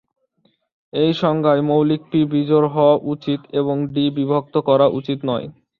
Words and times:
এই 0.93 1.11
সংজ্ঞায়, 1.15 1.61
মৌলিক 1.69 2.01
"পি" 2.11 2.19
বিজোড় 2.31 2.67
হওয়া 2.67 2.95
উচিত 3.05 3.39
এবং 3.59 3.75
"ডি" 3.87 4.05
বিভক্ত 4.17 4.55
করা 4.67 4.85
উচিত 4.99 5.19
নয়। 5.25 5.45